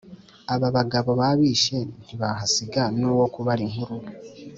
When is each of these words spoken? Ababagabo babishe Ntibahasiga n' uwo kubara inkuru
Ababagabo 0.55 1.11
babishe 1.21 1.77
Ntibahasiga 2.03 2.83
n' 2.99 3.05
uwo 3.11 3.25
kubara 3.33 3.61
inkuru 3.67 3.95